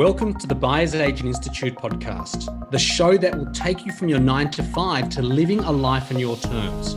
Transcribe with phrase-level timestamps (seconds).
[0.00, 4.18] Welcome to the Buyers Agent Institute podcast, the show that will take you from your
[4.18, 6.96] nine to five to living a life on your terms.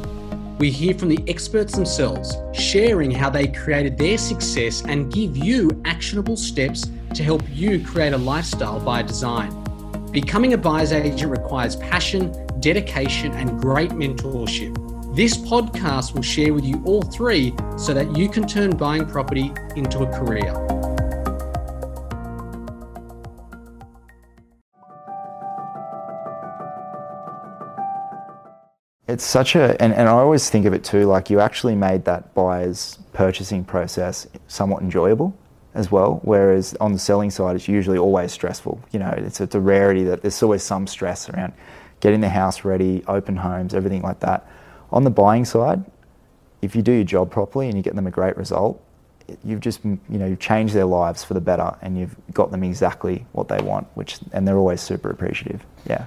[0.57, 5.81] We hear from the experts themselves, sharing how they created their success and give you
[5.83, 9.51] actionable steps to help you create a lifestyle by design.
[10.13, 12.31] Becoming a buyer's agent requires passion,
[12.61, 14.73] dedication, and great mentorship.
[15.13, 19.51] This podcast will share with you all three so that you can turn buying property
[19.75, 20.82] into a career.
[29.13, 32.03] It's such a, and, and I always think of it too, like you actually made
[32.05, 35.37] that buyer's purchasing process somewhat enjoyable
[35.75, 36.19] as well.
[36.23, 38.81] Whereas on the selling side, it's usually always stressful.
[38.91, 41.53] You know, it's, it's a rarity that there's always some stress around
[41.99, 44.49] getting the house ready, open homes, everything like that.
[44.91, 45.85] On the buying side,
[46.63, 48.83] if you do your job properly and you get them a great result,
[49.43, 52.61] you've just you know you've changed their lives for the better and you've got them
[52.61, 56.05] exactly what they want which and they're always super appreciative yeah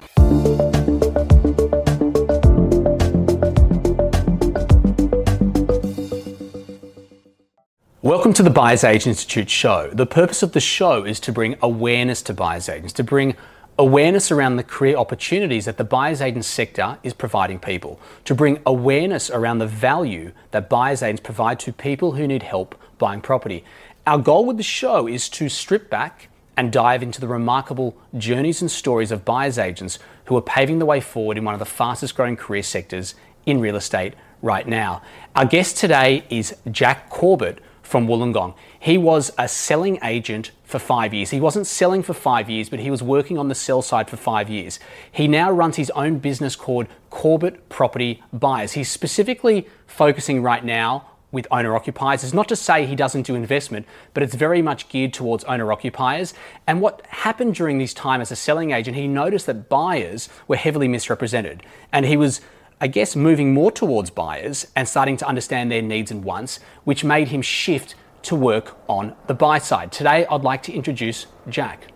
[8.07, 9.89] Welcome to the Buyers Agent Institute show.
[9.91, 13.35] The purpose of the show is to bring awareness to buyers agents, to bring
[13.77, 18.61] awareness around the career opportunities that the buyers agent sector is providing people, to bring
[18.65, 23.65] awareness around the value that buyers agents provide to people who need help buying property.
[24.05, 28.61] Our goal with the show is to strip back and dive into the remarkable journeys
[28.61, 31.65] and stories of buyers agents who are paving the way forward in one of the
[31.65, 35.01] fastest growing career sectors in real estate right now.
[35.35, 38.53] Our guest today is Jack Corbett from Wollongong.
[38.77, 41.29] He was a selling agent for five years.
[41.29, 44.17] He wasn't selling for five years, but he was working on the sell side for
[44.17, 44.77] five years.
[45.09, 48.73] He now runs his own business called Corbett Property Buyers.
[48.73, 52.25] He's specifically focusing right now with owner occupiers.
[52.25, 55.71] It's not to say he doesn't do investment, but it's very much geared towards owner
[55.71, 56.33] occupiers.
[56.67, 60.57] And what happened during this time as a selling agent, he noticed that buyers were
[60.57, 61.63] heavily misrepresented.
[61.93, 62.41] And he was
[62.79, 67.03] I guess, moving more towards buyers and starting to understand their needs and wants, which
[67.03, 69.91] made him shift to work on the buy side.
[69.91, 71.87] Today, I'd like to introduce Jack.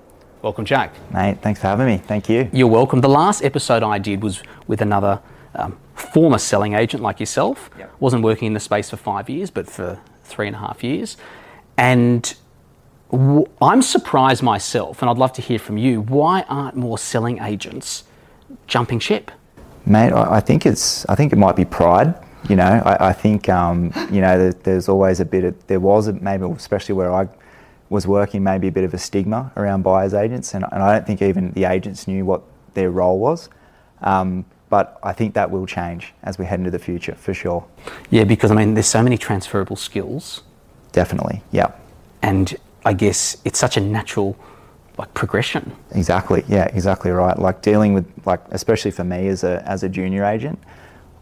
[0.41, 0.96] Welcome, Jack.
[1.14, 3.02] mate thanks for having me thank you You're welcome.
[3.02, 5.22] The last episode I did was with another
[5.53, 7.70] um, former selling agent like yourself.
[7.78, 7.91] Yep.
[8.00, 11.16] Wasn't working in the space for five years, but for three and a half years.
[11.78, 12.34] And
[13.12, 16.02] w- I'm surprised myself, and I'd love to hear from you.
[16.02, 18.03] Why aren't more selling agents
[18.66, 19.30] jumping ship?
[19.86, 21.06] Mate, I I think it's.
[21.09, 22.14] I think it might be pride.
[22.50, 25.80] You know, I, I think um, you know there, there's always a bit of there
[25.80, 27.28] was a, maybe especially where I
[27.90, 31.06] was working maybe a bit of a stigma around buyers agents, and, and I don't
[31.06, 32.41] think even the agents knew what
[32.74, 33.50] their role was.
[34.02, 37.66] Um, but I think that will change as we head into the future for sure.
[38.09, 40.41] Yeah, because I mean, there's so many transferable skills,
[40.94, 41.41] Definitely.
[41.52, 41.72] Yeah.
[42.22, 42.56] and
[42.86, 44.36] I guess it's such a natural
[45.01, 45.75] like progression.
[45.91, 46.44] Exactly.
[46.47, 46.66] Yeah.
[46.73, 47.38] Exactly right.
[47.38, 50.59] Like dealing with like especially for me as a as a junior agent,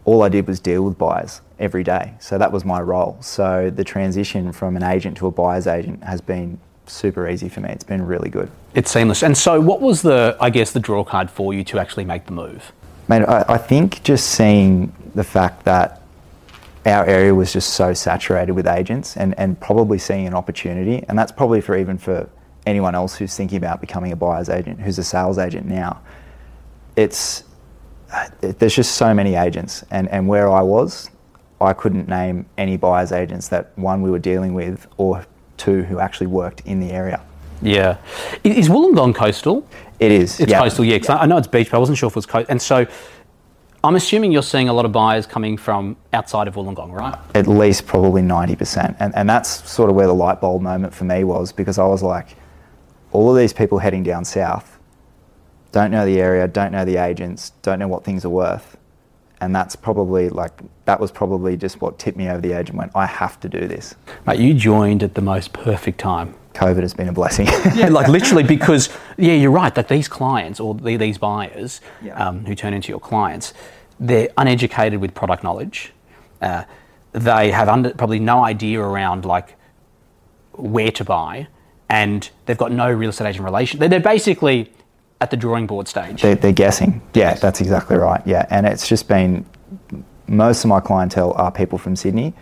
[0.05, 2.13] all I did was deal with buyers every day.
[2.19, 3.17] So that was my role.
[3.21, 7.61] So the transition from an agent to a buyer's agent has been super easy for
[7.61, 7.69] me.
[7.69, 8.51] It's been really good.
[8.73, 9.23] It's seamless.
[9.23, 12.25] And so, what was the, I guess, the draw card for you to actually make
[12.25, 12.71] the move?
[13.07, 16.01] Mate, I, I think just seeing the fact that
[16.85, 21.17] our area was just so saturated with agents and, and probably seeing an opportunity, and
[21.17, 22.29] that's probably for even for
[22.69, 26.01] anyone else who's thinking about becoming a buyer's agent, who's a sales agent now.
[26.95, 27.43] It's
[28.41, 31.09] it, there's just so many agents, and, and where I was,
[31.61, 35.25] I couldn't name any buyer's agents that one we were dealing with or
[35.57, 37.21] two who actually worked in the area.
[37.61, 37.97] Yeah.
[38.43, 39.67] Is Wollongong coastal?
[39.99, 40.39] It is.
[40.39, 40.61] It's yeah.
[40.61, 40.97] coastal, yeah.
[40.97, 42.49] 'cause I I know it's beach, but I wasn't sure if it was coastal.
[42.49, 42.87] And so,
[43.83, 47.17] I'm assuming you're seeing a lot of buyers coming from outside of Wollongong, right?
[47.35, 48.95] at least probably 90%.
[48.99, 51.85] And, and that's sort of where the light bulb moment for me was because I
[51.85, 52.35] was like,
[53.11, 54.79] all of these people heading down south
[55.71, 58.75] don't know the area, don't know the agents, don't know what things are worth.
[59.41, 60.51] And that's probably like,
[60.85, 63.47] that was probably just what tipped me over the edge and went, I have to
[63.49, 63.95] do this.
[64.25, 66.33] Mate, you joined at the most perfect time.
[66.55, 67.47] COVID has been a blessing.
[67.75, 72.15] Yeah, like literally because, yeah, you're right that these clients or the, these buyers Yeah.
[72.15, 73.53] um, who turn into your clients,
[73.99, 75.93] they're uneducated with product knowledge.
[76.41, 76.63] Uh,
[77.13, 79.55] they have under, probably no idea around like
[80.53, 81.47] where to buy,
[81.89, 83.79] and they've got no real estate agent relation.
[83.79, 84.71] They're, they're basically
[85.21, 86.21] at the drawing board stage.
[86.21, 87.01] they're, they're guessing.
[87.13, 88.21] Yeah, that's exactly right.
[88.25, 88.45] Yeah.
[88.49, 89.45] And it's just been,
[90.27, 92.33] most of my clientele are people from Sydney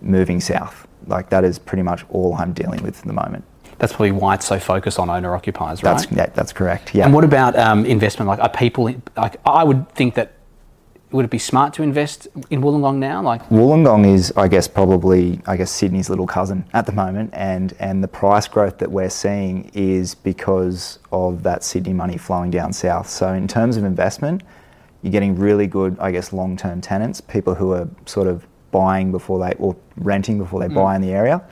[0.00, 0.86] moving south.
[1.06, 3.44] Like that is pretty much all I'm dealing with at the moment.
[3.78, 5.98] That's probably why it's so focused on owner occupiers, right?
[5.98, 6.94] That's, yeah, that's correct.
[6.94, 7.04] Yeah.
[7.04, 8.28] And what about um, investment?
[8.28, 10.34] Like, are people like I would think that
[11.12, 13.22] would it be smart to invest in Wollongong now?
[13.22, 17.74] Like Wollongong is, I guess, probably, I guess, Sydney's little cousin at the moment, and
[17.78, 22.72] and the price growth that we're seeing is because of that Sydney money flowing down
[22.72, 23.08] south.
[23.08, 24.42] So in terms of investment,
[25.02, 29.38] you're getting really good, I guess, long-term tenants, people who are sort of buying before
[29.38, 30.74] they or renting before they mm.
[30.74, 31.42] buy in the area.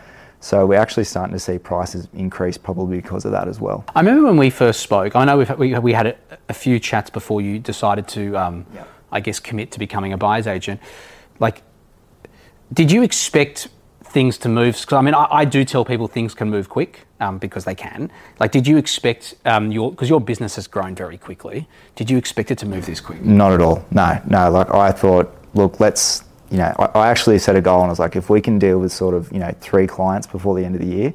[0.41, 3.85] So we're actually starting to see prices increase probably because of that as well.
[3.95, 5.15] I remember when we first spoke.
[5.15, 6.17] I know we we had a,
[6.49, 8.89] a, few chats before you decided to, um, yep.
[9.13, 10.81] I guess, commit to becoming a buyer's agent.
[11.39, 11.63] Like,
[12.73, 13.69] did you expect
[14.05, 14.79] things to move?
[14.81, 17.75] Because I mean, I, I, do tell people things can move quick um, because they
[17.75, 18.11] can.
[18.39, 21.69] Like, did you expect um, your because your business has grown very quickly?
[21.97, 23.23] Did you expect it to move this quick?
[23.23, 23.85] Not at all.
[23.91, 24.51] No, no.
[24.51, 27.91] Like I thought, look, let's you know, I, I, actually set a goal and I
[27.91, 30.65] was like, if we can deal with sort of, you know, three clients before the
[30.65, 31.15] end of the year,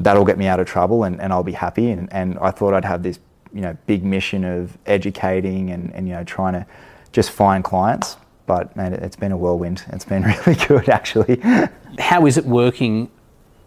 [0.00, 1.90] that'll get me out of trouble and, and I'll be happy.
[1.90, 3.20] And, and I thought I'd have this,
[3.52, 6.66] you know, big mission of educating and, and, you know, trying to
[7.14, 8.18] just find clients.
[8.46, 9.84] But man, it's been a whirlwind.
[9.88, 11.40] It's been really good actually.
[11.98, 13.10] How is it working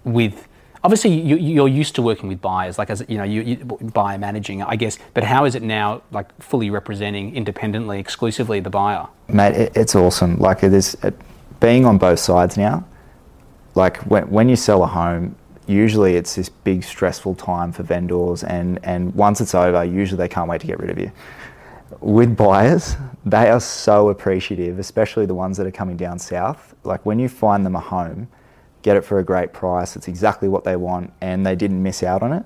[0.04, 0.48] with
[0.84, 4.18] obviously you, are used to working with buyers, like as you know, you, you buyer
[4.18, 5.00] managing, I guess.
[5.14, 9.08] But how is it now, like fully representing independently, exclusively the buyer?
[9.28, 10.38] Mate, it, it's awesome.
[10.38, 11.16] Like it is, it,
[11.60, 12.86] being on both sides now.
[13.76, 15.36] Like when when you sell a home,
[15.68, 20.30] usually it's this big stressful time for vendors, and and once it's over, usually they
[20.30, 21.12] can't wait to get rid of you.
[22.00, 22.96] With buyers,
[23.26, 26.76] they are so appreciative, especially the ones that are coming down south.
[26.84, 28.28] Like when you find them a home
[28.88, 29.98] get it for a great price.
[29.98, 32.44] It's exactly what they want, and they didn't miss out on it.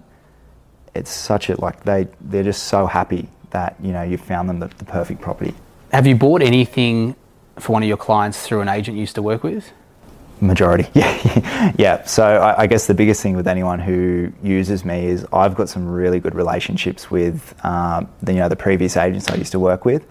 [0.95, 4.59] It's such a like they they're just so happy that you know you found them
[4.59, 5.53] the, the perfect property.
[5.91, 7.15] Have you bought anything
[7.59, 9.71] for one of your clients through an agent you used to work with?
[10.41, 12.03] Majority, yeah, yeah.
[12.05, 15.69] So I, I, guess the biggest thing with anyone who uses me is I've got
[15.69, 19.59] some really good relationships with um, the you know the previous agents I used to
[19.59, 20.03] work with,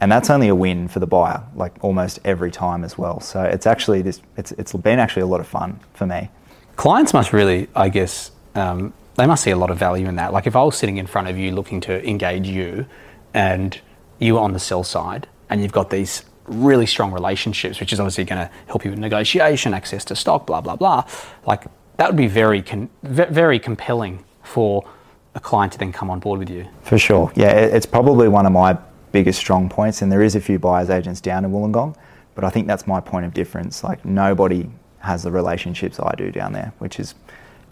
[0.00, 3.20] and that's only a win for the buyer, like almost every time as well.
[3.20, 6.28] So it's actually this, it's it's been actually a lot of fun for me.
[6.74, 10.32] Clients must really, I guess, um, they must see a lot of value in that.
[10.32, 12.86] Like if I was sitting in front of you looking to engage you,
[13.32, 13.80] and
[14.18, 18.00] you are on the sell side, and you've got these really strong relationships, which is
[18.00, 21.04] obviously going to help you with negotiation, access to stock, blah blah blah.
[21.46, 21.64] Like
[21.96, 24.88] that would be very con- very compelling for
[25.34, 26.66] a client to then come on board with you.
[26.82, 28.78] For sure, yeah, it's probably one of my
[29.12, 31.96] biggest strong points, and there is a few buyers agents down in Wollongong,
[32.34, 33.84] but I think that's my point of difference.
[33.84, 34.68] Like nobody
[35.00, 37.14] has the relationships I do down there, which is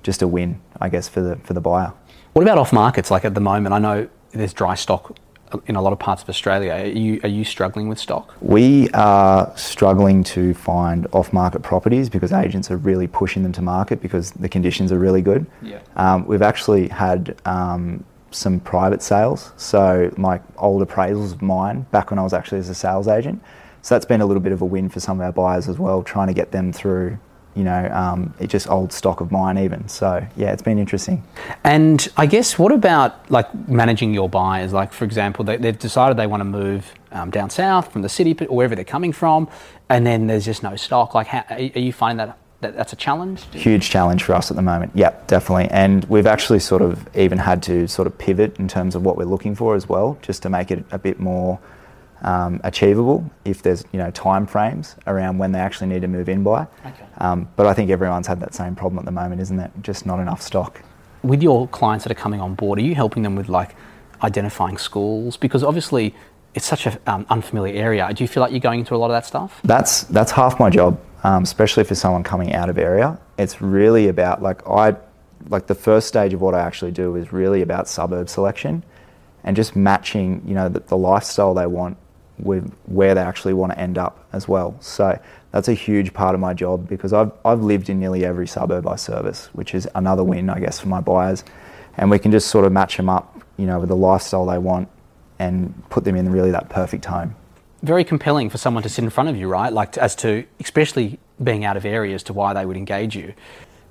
[0.03, 1.93] just a win, I guess, for the for the buyer.
[2.33, 3.11] What about off markets?
[3.11, 5.17] Like at the moment, I know there's dry stock
[5.67, 6.73] in a lot of parts of Australia.
[6.73, 8.35] Are you are you struggling with stock?
[8.41, 13.63] We are struggling to find off market properties because agents are really pushing them to
[13.63, 15.47] market because the conditions are really good.
[15.63, 15.81] Yeah.
[15.97, 19.53] Um, we've actually had um, some private sales.
[19.57, 23.43] So my old appraisals of mine back when I was actually as a sales agent.
[23.83, 25.79] So that's been a little bit of a win for some of our buyers as
[25.79, 27.19] well, trying to get them through,
[27.57, 29.89] you know, um, it just old stock of mine even.
[29.89, 31.25] So yeah, it's been interesting.
[31.65, 34.73] And I guess what about like managing your buyers?
[34.73, 38.09] Like for example, they, have decided they want to move um, down south from the
[38.09, 39.49] city or wherever they're coming from,
[39.89, 41.15] and then there's just no stock.
[41.15, 43.45] Like, how, are you finding that that, that's a challenge?
[43.53, 44.93] Huge challenge for us at the moment.
[44.95, 45.69] Yep, definitely.
[45.71, 49.17] And we've actually sort of even had to sort of pivot in terms of what
[49.17, 51.59] we're looking for as well, just to make it a bit more
[52.23, 56.29] um, achievable if there's you know time frames around when they actually need to move
[56.29, 56.67] in by.
[56.85, 57.05] Okay.
[57.19, 59.71] Um, but I think everyone's had that same problem at the moment, isn't it?
[59.83, 60.83] Just not enough stock.
[61.23, 63.75] With your clients that are coming on board, are you helping them with like
[64.23, 65.37] identifying schools?
[65.37, 66.15] Because obviously
[66.55, 68.11] it's such an um, unfamiliar area.
[68.15, 69.61] Do you feel like you're going into a lot of that stuff?
[69.65, 73.19] That's that's half my job um, especially for someone coming out of area.
[73.37, 74.95] It's really about like I
[75.49, 78.85] like the first stage of what I actually do is really about suburb selection
[79.43, 81.97] and just matching you know the, the lifestyle they want
[82.39, 84.77] with where they actually want to end up as well.
[84.81, 85.19] So
[85.53, 88.87] that's a huge part of my job because I've I've lived in nearly every suburb
[88.87, 91.45] I service, which is another win I guess for my buyers,
[91.97, 94.59] and we can just sort of match them up you know with the lifestyle they
[94.59, 94.89] want
[95.39, 97.35] and put them in really that perfect home
[97.83, 99.73] very compelling for someone to sit in front of you, right?
[99.73, 103.35] Like as to, especially being out of areas, to why they would engage you.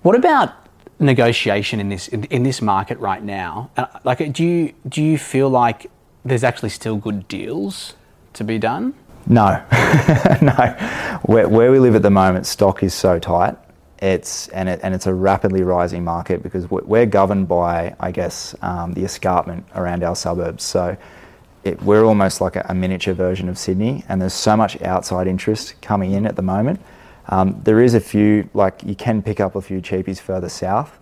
[0.02, 0.54] What about
[1.00, 3.72] negotiation in this in, in this market right now?
[3.78, 5.90] Uh, like, do you do you feel like
[6.24, 7.94] there's actually still good deals
[8.36, 8.94] to be done?
[9.28, 9.64] No,
[10.42, 11.20] no.
[11.24, 13.58] Where, where we live at the moment, stock is so tight.
[14.00, 18.54] It's and it, and it's a rapidly rising market because we're governed by, I guess,
[18.62, 20.64] um, the escarpment around our suburbs.
[20.64, 20.98] So
[21.64, 25.28] it, we're almost like a, a, miniature version of Sydney, and there's so much outside
[25.28, 26.82] interest coming in at the moment.
[27.30, 31.00] Um, there is a few, like you can pick up a few cheapies further south,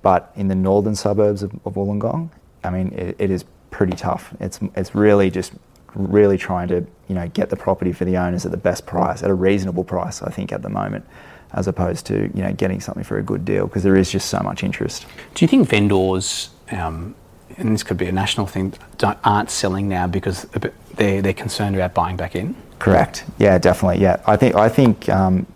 [0.00, 2.30] but in the northern suburbs of, of Wollongong,
[2.64, 4.34] I mean, it, it is pretty tough.
[4.40, 5.52] It's it's really just
[5.94, 9.22] really trying to you know get the property for the owners at the best price,
[9.22, 10.22] at a reasonable price.
[10.22, 11.04] I think at the moment,
[11.52, 14.28] as opposed to you know getting something for a good deal because there is just
[14.28, 15.06] so much interest.
[15.34, 17.14] Do you think vendors, um,
[17.56, 20.46] and this could be a national thing, don't, aren't selling now because
[20.96, 22.54] they're they're concerned about buying back in?
[22.78, 23.24] Correct.
[23.38, 24.02] Yeah, definitely.
[24.02, 25.46] Yeah, I think I think um,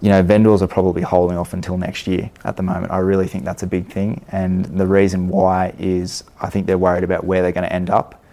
[0.00, 2.92] you know vendors are probably holding off until next year at the moment.
[2.92, 6.78] I really think that's a big thing, and the reason why is I think they're
[6.78, 8.23] worried about where they're going to end up,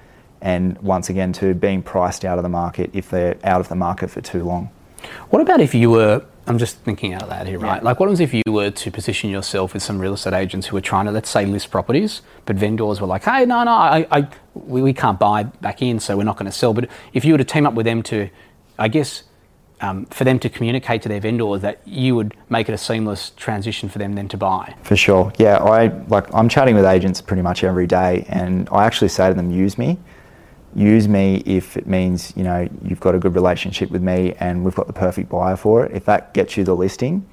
[0.42, 3.76] and once again, to being priced out of the market if they're out of the
[3.76, 4.70] market for too long.
[5.30, 6.26] What about if you were?
[6.48, 7.78] I'm just thinking out loud here, right?
[7.78, 7.84] Yeah.
[7.84, 10.76] Like, what happens if you were to position yourself with some real estate agents who
[10.76, 14.08] were trying to, let's say, list properties, but vendors were like, "Hey, no, no, I,
[14.12, 17.24] I we, we can't buy back in, so we're not going to sell." But if
[17.24, 18.30] you were to team up with them to,
[18.80, 19.24] I guess,
[19.82, 23.32] um, for them to communicate to their vendors that you would make it a seamless
[23.32, 24.76] transition for them then to buy.
[24.84, 25.58] For sure, yeah.
[25.58, 29.36] I like I'm chatting with agents pretty much every day, and I actually say to
[29.36, 30.00] them, "Use me."
[30.75, 34.63] Use me if it means you know you've got a good relationship with me and
[34.63, 35.92] we've got the perfect buyer for it.
[35.96, 37.28] If that gets you the listing,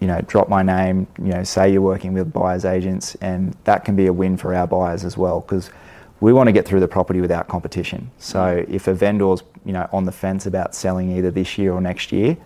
[0.00, 1.06] you know, drop my name.
[1.18, 4.54] You know, say you're working with buyers agents, and that can be a win for
[4.54, 5.70] our buyers as well because
[6.20, 8.10] we want to get through the property without competition.
[8.18, 11.80] So if a vendor's you know on the fence about selling either this year or
[11.80, 12.36] next year,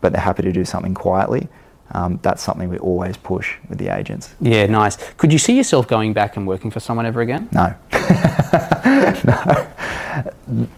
[0.00, 1.48] but they're happy to do something quietly,
[1.92, 4.34] um, that's something we always push with the agents.
[4.40, 4.96] Yeah, nice.
[5.14, 7.48] Could you see yourself going back and working for someone ever again?
[7.52, 7.74] No.
[9.24, 9.66] no.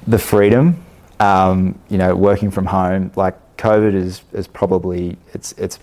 [0.06, 0.84] The freedom,
[1.20, 5.78] um, you know, working from home, like COVID is, is probably, it's, it's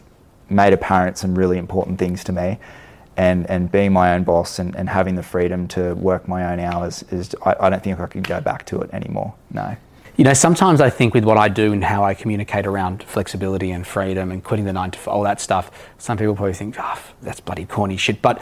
[0.49, 2.59] made apparent some really important things to me.
[3.17, 6.59] And, and being my own boss and, and having the freedom to work my own
[6.59, 9.33] hours is, I, I don't think I could go back to it anymore.
[9.51, 9.77] No
[10.17, 13.71] you know, sometimes I think with what I do and how I communicate around flexibility
[13.71, 16.99] and freedom and quitting the nine to all that stuff, some people probably think, oh,
[17.21, 18.21] that's bloody corny shit.
[18.21, 18.41] But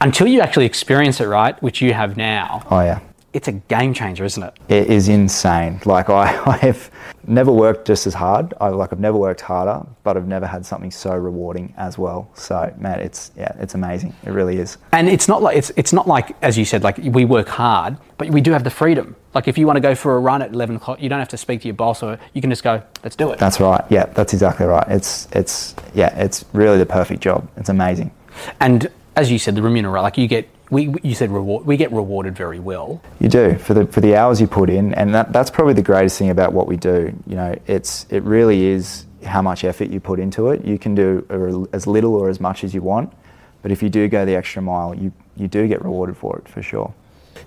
[0.00, 3.00] until you actually experience it, right, which you have now, oh yeah,
[3.32, 4.54] it's a game changer, isn't it?
[4.68, 5.80] It is insane.
[5.84, 6.90] Like I, I have
[7.26, 8.54] never worked just as hard.
[8.60, 12.30] I like I've never worked harder, but I've never had something so rewarding as well.
[12.34, 14.14] So man, it's yeah, it's amazing.
[14.24, 14.78] It really is.
[14.92, 17.96] And it's not like it's it's not like as you said, like we work hard,
[18.18, 19.16] but we do have the freedom.
[19.34, 21.28] Like if you want to go for a run at eleven o'clock, you don't have
[21.28, 23.38] to speak to your boss, or you can just go, let's do it.
[23.38, 23.84] That's right.
[23.88, 24.86] Yeah, that's exactly right.
[24.88, 27.48] It's it's yeah, it's really the perfect job.
[27.56, 28.12] It's amazing.
[28.60, 31.92] And as you said, the remuneration, like you get we, you said reward, we get
[31.92, 33.02] rewarded very well.
[33.20, 35.82] You do for the for the hours you put in, and that, that's probably the
[35.82, 37.14] greatest thing about what we do.
[37.26, 40.64] You know, it's it really is how much effort you put into it.
[40.64, 43.12] You can do as little or as much as you want,
[43.60, 46.48] but if you do go the extra mile, you you do get rewarded for it
[46.48, 46.94] for sure.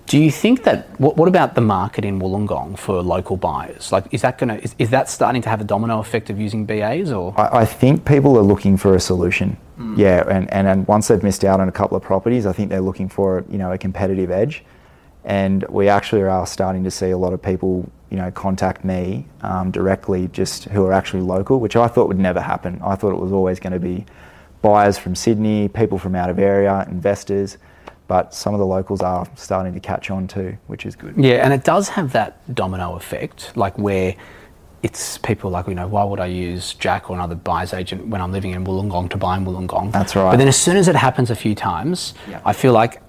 [0.06, 3.90] Do you think that what, what about the market in Wollongong for local buyers?
[3.90, 6.38] Like, is that going to is, is that starting to have a domino effect of
[6.38, 7.34] using BAs or?
[7.38, 9.56] I, I think people are looking for a solution.
[9.78, 9.98] Mm.
[9.98, 12.70] Yeah, and, and and once they've missed out on a couple of properties, I think
[12.70, 14.64] they're looking for you know a competitive edge,
[15.24, 19.26] and we actually are starting to see a lot of people you know contact me
[19.42, 22.80] um, directly, just who are actually local, which I thought would never happen.
[22.82, 24.06] I thought it was always going to be
[24.62, 27.58] buyers from Sydney, people from out of area, investors
[28.08, 31.14] but some of the locals are starting to catch on too, which is good.
[31.16, 34.14] Yeah, and it does have that domino effect, like where
[34.82, 38.20] it's people like, you know, why would I use Jack or another buyer's agent when
[38.20, 39.90] I'm living in Wollongong to buy in Wollongong?
[39.90, 40.30] That's right.
[40.30, 42.40] But then as soon as it happens a few times, yeah.
[42.44, 43.02] I feel like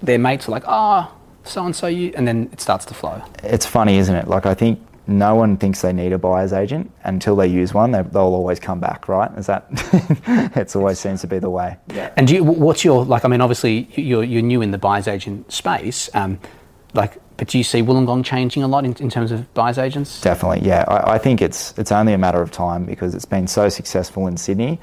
[0.00, 2.94] their mates are like, ah, oh, so and so you, and then it starts to
[2.94, 3.22] flow.
[3.42, 4.28] It's funny, isn't it?
[4.28, 7.92] Like I think no one thinks they need a buyer's agent until they use one.
[7.92, 9.30] They, will always come back, right?
[9.38, 9.66] Is that?
[10.56, 11.76] it always seems to be the way.
[11.94, 12.12] Yeah.
[12.16, 13.24] And you, what's your like?
[13.24, 16.10] I mean, obviously you're you're new in the buyer's agent space.
[16.14, 16.40] Um,
[16.94, 20.20] like, but do you see Wollongong changing a lot in, in terms of buyer's agents?
[20.20, 20.84] Definitely, yeah.
[20.88, 24.26] I, I think it's it's only a matter of time because it's been so successful
[24.26, 24.80] in Sydney.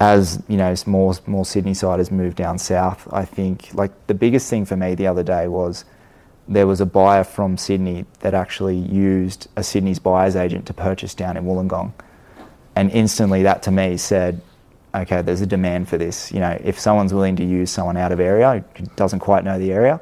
[0.00, 3.08] As you know, more more Sydney siders move down south.
[3.12, 5.84] I think like the biggest thing for me the other day was
[6.46, 11.14] there was a buyer from Sydney that actually used a Sydney's buyer's agent to purchase
[11.14, 11.92] down in Wollongong.
[12.76, 14.40] And instantly that to me said,
[14.94, 16.32] okay, there's a demand for this.
[16.32, 19.58] You know, if someone's willing to use someone out of area who doesn't quite know
[19.58, 20.00] the area,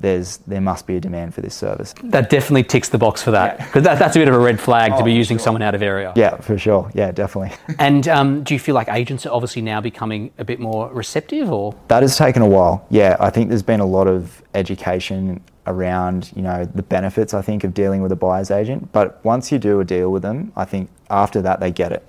[0.00, 1.94] there's there must be a demand for this service.
[2.04, 3.94] That definitely ticks the box for that because yeah.
[3.94, 5.44] that, that's a bit of a red flag oh, to be using sure.
[5.44, 6.12] someone out of area.
[6.16, 6.90] Yeah, for sure.
[6.94, 7.56] Yeah, definitely.
[7.78, 11.50] and um, do you feel like agents are obviously now becoming a bit more receptive,
[11.50, 12.86] or that has taken a while?
[12.90, 17.42] Yeah, I think there's been a lot of education around you know the benefits I
[17.42, 18.92] think of dealing with a buyer's agent.
[18.92, 22.06] But once you do a deal with them, I think after that they get it,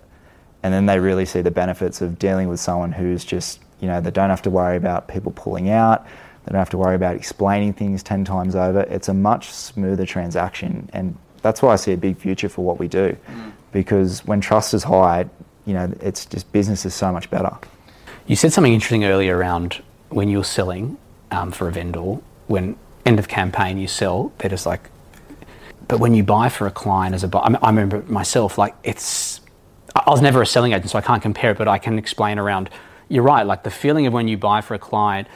[0.63, 4.01] and then they really see the benefits of dealing with someone who's just you know
[4.01, 6.05] they don't have to worry about people pulling out.
[6.47, 8.81] They don't have to worry about explaining things ten times over.
[8.81, 12.79] It's a much smoother transaction, and that's why I see a big future for what
[12.79, 13.51] we do, mm.
[13.73, 15.25] because when trust is high,
[15.65, 17.55] you know it's just business is so much better.
[18.27, 20.97] You said something interesting earlier around when you're selling
[21.31, 24.31] um, for a vendor when end of campaign, you sell.
[24.37, 24.89] They're just like,
[25.87, 28.57] but when you buy for a client as a buyer, I, mean, I remember myself,
[28.57, 29.39] like it's,
[29.95, 32.39] I was never a selling agent, so I can't compare it, but I can explain
[32.39, 32.69] around.
[33.09, 35.27] You're right, like the feeling of when you buy for a client,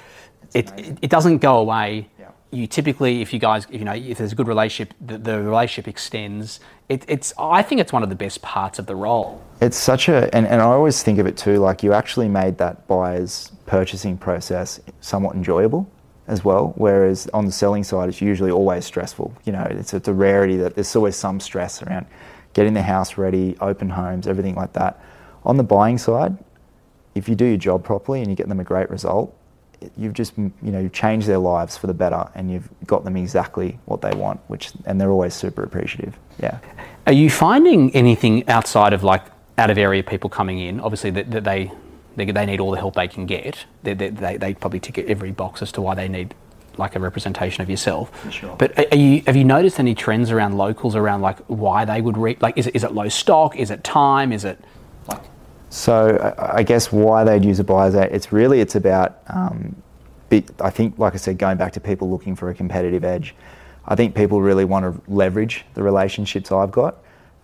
[0.54, 2.10] it, it, it doesn't go away.
[2.20, 2.30] Yeah.
[2.52, 5.88] You typically, if you guys, you know, if there's a good relationship, the, the relationship
[5.88, 6.60] extends.
[6.90, 9.42] It, it's, I think it's one of the best parts of the role.
[9.62, 12.58] It's such a, and, and I always think of it too, like you actually made
[12.58, 15.90] that buyer's purchasing process somewhat enjoyable
[16.28, 16.74] as well.
[16.76, 19.34] Whereas on the selling side, it's usually always stressful.
[19.46, 22.06] You know, it's, it's a rarity that there's always some stress around
[22.54, 25.02] getting the house ready, open homes, everything like that.
[25.46, 26.38] On the buying side,
[27.16, 29.34] if you do your job properly and you get them a great result,
[29.98, 33.18] you've just you know you've changed their lives for the better and you've got them
[33.18, 36.60] exactly what they want which and they're always super appreciative yeah
[37.08, 39.24] Are you finding anything outside of like
[39.58, 40.80] out of area people coming in?
[40.80, 41.72] Obviously, that, that they,
[42.16, 43.66] they they need all the help they can get.
[43.84, 46.36] They, they, they, they probably tick every box as to why they need
[46.78, 48.12] like a representation of yourself.
[48.32, 48.56] sure.
[48.58, 52.38] But you have you noticed any trends around locals around like why they would re-
[52.40, 53.56] like is it is it low stock?
[53.56, 54.32] Is it time?
[54.32, 54.60] Is it
[55.72, 59.20] So I guess why they'd use a buyer's agent, it's really it's about.
[59.28, 59.82] Um,
[60.60, 63.36] I think, like I said, going back to people looking for a competitive edge.
[63.86, 66.98] I think people really want to leverage the relationships I've got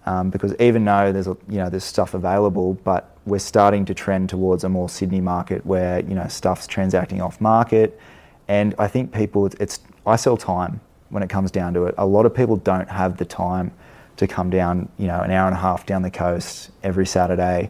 [0.08, 4.30] um, because even though there's you know there's stuff available, but we're starting to trend
[4.30, 8.00] towards a more Sydney market where you know stuff's transacting off market,
[8.48, 10.80] and I think people it's, it's I sell time
[11.10, 11.96] when it comes down to it.
[11.98, 13.72] A lot of people don't have the time
[14.16, 17.70] to come down you know an hour and a half down the coast every Saturday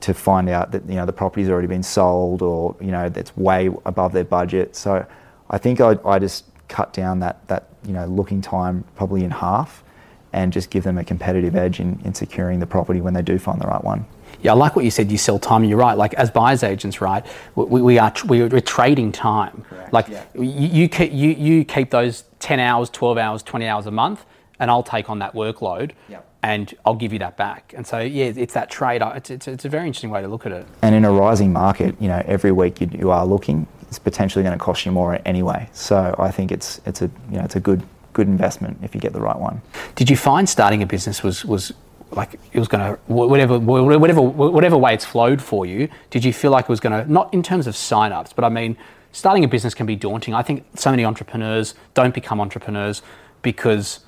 [0.00, 3.36] to find out that you know the property's already been sold or you know that's
[3.36, 4.74] way above their budget.
[4.76, 5.04] So
[5.50, 9.30] I think I, I just cut down that that you know looking time probably in
[9.30, 9.84] half,
[10.32, 13.38] and just give them a competitive edge in, in securing the property when they do
[13.38, 14.04] find the right one.
[14.40, 15.12] Yeah, I like what you said.
[15.12, 15.62] You sell time.
[15.62, 15.96] You're right.
[15.96, 17.24] Like as buyers agents, right?
[17.54, 19.64] We, we are we- we're trading time.
[19.68, 20.24] Correct, Like yeah.
[20.34, 24.24] you, you keep you you keep those ten hours, twelve hours, twenty hours a month,
[24.58, 26.26] and I'll take on that workload, Yep.
[26.42, 27.72] And I'll give you that back.
[27.76, 29.02] And so yeah, it's that trade.
[29.02, 30.66] It's, it's, it's a very interesting way to look at it.
[30.82, 34.42] And in a rising market, you know every week you, you are looking, it's potentially
[34.42, 35.68] going to cost you more anyway.
[35.72, 39.00] So I think it's it's a you know it's a good good investment if you
[39.00, 39.62] get the right one.
[39.94, 41.72] Did you find starting a business was was
[42.10, 45.88] like it was going to whatever whatever whatever way it's flowed for you?
[46.10, 48.48] Did you feel like it was going to not in terms of sign-ups, but I
[48.48, 48.76] mean
[49.12, 50.34] starting a business can be daunting.
[50.34, 53.02] I think so many entrepreneurs don't become entrepreneurs
[53.42, 54.00] because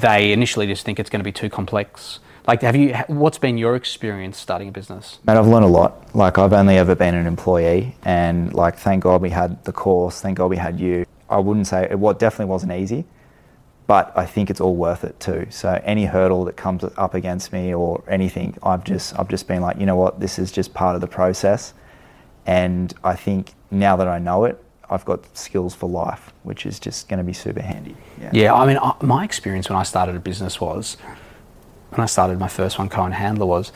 [0.00, 2.20] they initially just think it's going to be too complex.
[2.46, 2.94] Like, have you?
[3.06, 5.18] What's been your experience starting a business?
[5.26, 6.14] Mate, I've learned a lot.
[6.14, 10.20] Like I've only ever been an employee, and like thank God we had the course.
[10.20, 11.06] Thank God we had you.
[11.30, 13.04] I wouldn't say it what definitely wasn't easy,
[13.86, 15.46] but I think it's all worth it too.
[15.50, 19.62] So any hurdle that comes up against me or anything, I've just I've just been
[19.62, 21.72] like, you know what, this is just part of the process,
[22.44, 26.78] and I think now that I know it, I've got skills for life, which is
[26.78, 27.96] just going to be super handy.
[28.32, 30.96] Yeah, I mean, I, my experience when I started a business was,
[31.90, 33.72] when I started my first one, Cohen Handler, was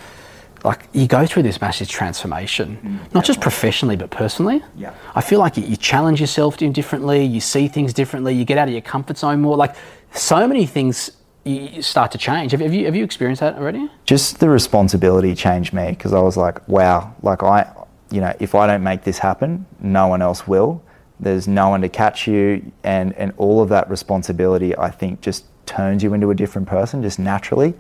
[0.65, 4.63] like you go through this massive transformation, mm, not just professionally but personally.
[4.77, 4.93] Yeah.
[5.15, 8.69] I feel like you, you challenge yourself differently, you see things differently, you get out
[8.69, 9.57] of your comfort zone more.
[9.57, 9.77] Like
[10.13, 11.13] so many things
[11.45, 12.53] you you start to change.
[12.53, 13.89] Have, have you have you experienced that already?
[14.05, 17.73] just the responsibility changed me because I was like, wow, like I,
[18.11, 20.83] you know, if I don't make this happen, no one else will.
[21.21, 25.45] There's no one to catch you, and and all of that responsibility, I think, just
[25.67, 27.75] turns you into a different person just naturally,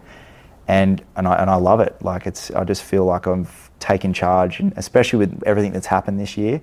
[0.66, 1.96] and and I and I love it.
[2.03, 6.18] Like it's, I just feel like I've taken charge, and especially with everything that's happened
[6.18, 6.61] this year,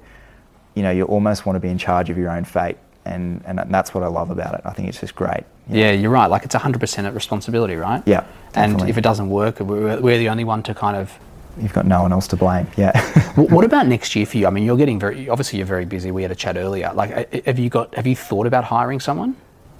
[0.73, 3.59] you know, you almost want to be in charge of your own fate, and and
[3.69, 4.61] that's what I love about it.
[4.65, 5.43] I think it's just great.
[5.69, 6.27] Yeah, you're right.
[6.27, 8.03] Like it's 100% responsibility, right?
[8.05, 11.17] Yeah, And if it doesn't work, we're, we're the only one to kind of
[11.59, 12.67] You've got no one else to blame.
[12.75, 12.99] Yeah.
[13.35, 14.47] What about next year for you?
[14.47, 16.11] I mean, you're getting very obviously you're very busy.
[16.11, 16.91] We had a chat earlier.
[16.93, 19.35] Like, have you got have you thought about hiring someone?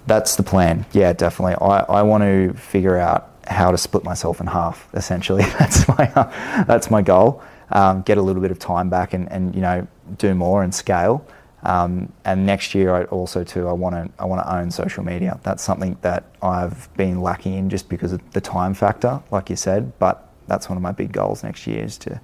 [0.06, 0.86] That's the plan.
[0.92, 1.54] Yeah, definitely.
[1.54, 4.88] I, I want to figure out how to split myself in half.
[4.94, 7.42] Essentially, that's my uh, that's my goal.
[7.70, 9.86] Um, get a little bit of time back and, and you know
[10.18, 11.26] do more and scale.
[11.62, 15.02] Um, and next year, I also too I want to I want to own social
[15.04, 15.40] media.
[15.42, 19.56] That's something that I've been lacking in just because of the time factor, like you
[19.56, 19.98] said.
[19.98, 22.20] But that's one of my big goals next year is to,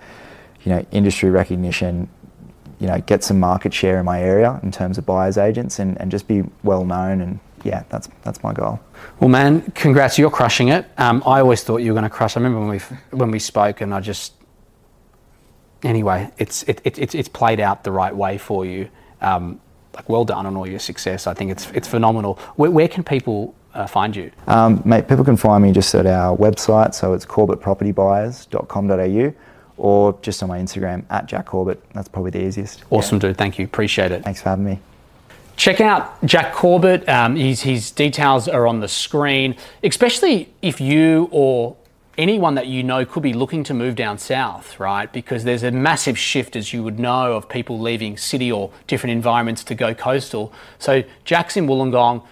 [0.63, 2.09] you know, industry recognition,
[2.79, 6.01] you know, get some market share in my area in terms of buyers agents and,
[6.01, 8.81] and just be well known and yeah, that's that's my goal.
[9.21, 10.19] Well, man, congrats!
[10.19, 10.87] You're crushing it.
[10.99, 12.37] Um, I always thought you were going to crush.
[12.37, 12.79] I remember when we
[13.17, 14.33] when we spoke, and I just
[15.85, 18.89] anyway, it's it, it, it's it's played out the right way for you.
[19.21, 19.61] Um,
[19.95, 21.27] like, well done on all your success.
[21.27, 22.35] I think it's it's phenomenal.
[22.57, 24.31] Where, where can people uh, find you?
[24.47, 29.35] Um, mate, people can find me just at our website, so it's corbettpropertybuyers.com.au
[29.79, 31.83] or just on my Instagram at Jack Corbett.
[31.93, 32.85] That's probably the easiest.
[32.91, 33.37] Awesome, dude.
[33.37, 33.65] Thank you.
[33.65, 34.23] Appreciate it.
[34.23, 34.79] Thanks for having me.
[35.57, 37.09] Check out Jack Corbett.
[37.09, 41.77] Um, his, his details are on the screen, especially if you or
[42.19, 45.13] anyone that you know could be looking to move down south, right?
[45.13, 49.13] Because there's a massive shift, as you would know, of people leaving city or different
[49.13, 50.53] environments to go coastal.
[50.79, 52.25] So Jack's in Wollongong,